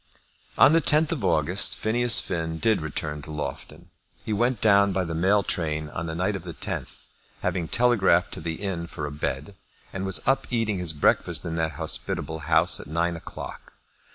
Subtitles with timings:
[0.57, 3.91] On the 10th of August, Phineas Finn did return to Loughton.
[4.25, 7.03] He went down by the mail train on the night of the 10th,
[7.43, 9.53] having telegraphed to the inn for a bed,
[9.93, 13.73] and was up eating his breakfast in that hospitable house at nine o'clock.